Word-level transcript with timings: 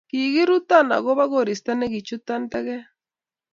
kikiruton 0.09 0.87
akobo 0.97 1.23
koristo 1.33 1.71
ne 1.75 1.85
kichuton 1.93 2.41
teket 2.51 2.83